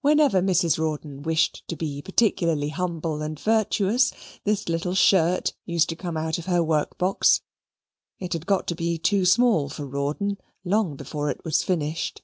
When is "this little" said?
4.44-4.94